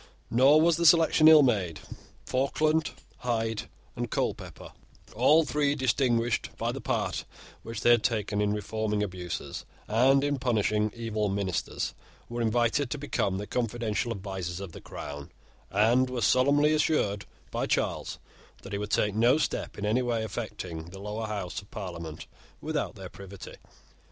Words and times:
Nor 0.31 0.59
was 0.59 0.77
the 0.77 0.85
selection 0.87 1.27
ill 1.27 1.43
made. 1.43 1.79
Falkland, 2.25 2.89
Hyde, 3.19 3.69
and 3.95 4.09
Colepepper, 4.09 4.71
all 5.15 5.45
three 5.45 5.75
distinguished 5.75 6.49
by 6.57 6.71
the 6.71 6.81
part 6.81 7.23
which 7.61 7.81
they 7.81 7.91
had 7.91 8.01
taken 8.03 8.41
in 8.41 8.51
reforming 8.51 9.03
abuses 9.03 9.63
and 9.87 10.23
in 10.23 10.39
punishing 10.39 10.91
evil 10.95 11.29
ministers, 11.29 11.93
were 12.29 12.41
invited 12.41 12.89
to 12.89 12.97
become 12.97 13.37
the 13.37 13.45
confidential 13.45 14.11
advisers 14.11 14.59
of 14.59 14.71
the 14.71 14.81
Crown, 14.81 15.31
and 15.69 16.09
were 16.09 16.21
solemnly 16.23 16.73
assured 16.73 17.25
by 17.51 17.67
Charles 17.67 18.17
that 18.63 18.71
he 18.73 18.79
would 18.79 18.89
take 18.89 19.13
no 19.13 19.37
step 19.37 19.77
in 19.77 19.85
any 19.85 20.01
way 20.01 20.23
affecting 20.23 20.85
the 20.85 20.97
Lower 20.99 21.27
House 21.27 21.61
of 21.61 21.69
Parliament 21.69 22.25
without 22.59 22.95
their 22.95 23.09
privity. 23.09 23.53